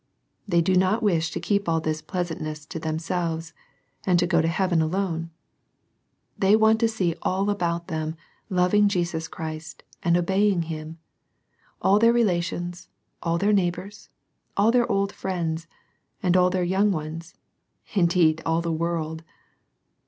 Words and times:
They 0.47 0.61
do 0.63 0.75
not 0.75 1.03
wish 1.03 1.29
to 1.29 1.39
keep 1.39 1.69
all 1.69 1.79
this 1.79 2.01
pleasantness 2.01 2.65
to 2.65 2.79
themselves, 2.79 3.53
and 4.03 4.17
to 4.17 4.25
go 4.25 4.41
to 4.41 4.47
heaven 4.47 4.81
alone. 4.81 5.29
They 6.35 6.55
want 6.55 6.79
to 6.79 6.87
see 6.87 7.13
all 7.21 7.51
about 7.51 7.87
them 7.87 8.15
loving 8.49 8.87
Jesus 8.87 9.27
Christ, 9.27 9.83
and 10.01 10.17
obeying 10.17 10.63
Him,— 10.63 10.97
all 11.83 11.99
their 11.99 12.13
re 12.13 12.23
lations, 12.25 12.87
all 13.21 13.37
their 13.37 13.53
neighbours, 13.53 14.09
all 14.57 14.71
their 14.71 14.91
old 14.91 15.13
fiiends, 15.13 15.67
all 16.35 16.49
their 16.49 16.63
young 16.63 16.91
ones, 16.91 17.35
indeed 17.93 18.41
all 18.43 18.63
the 18.63 18.73
world. 18.73 19.21